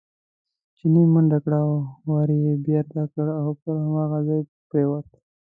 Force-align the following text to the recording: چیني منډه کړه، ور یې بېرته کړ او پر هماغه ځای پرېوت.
چیني 0.77 1.03
منډه 1.13 1.39
کړه، 1.45 1.59
ور 2.11 2.29
یې 2.43 2.53
بېرته 2.67 3.01
کړ 3.13 3.27
او 3.41 3.47
پر 3.61 3.75
هماغه 3.83 4.19
ځای 4.27 4.41
پرېوت. 4.69 5.07